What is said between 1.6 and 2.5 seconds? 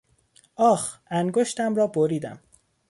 را بریدم!